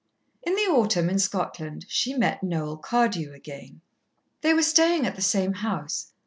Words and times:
In 0.41 0.55
the 0.55 0.63
autumn, 0.63 1.11
in 1.11 1.19
Scotland, 1.19 1.85
she 1.87 2.15
met 2.15 2.41
Noel 2.41 2.75
Cardew 2.77 3.33
again. 3.33 3.81
They 4.41 4.51
were 4.51 4.63
staying 4.63 5.05
at 5.05 5.15
the 5.15 5.21
same 5.21 5.53
house. 5.53 6.11